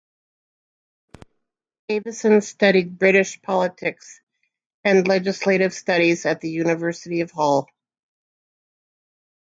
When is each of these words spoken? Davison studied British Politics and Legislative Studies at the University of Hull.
Davison 1.87 2.41
studied 2.41 2.97
British 2.97 3.39
Politics 3.39 4.19
and 4.83 5.07
Legislative 5.07 5.75
Studies 5.75 6.25
at 6.25 6.41
the 6.41 6.49
University 6.49 7.21
of 7.21 7.29
Hull. 7.29 7.67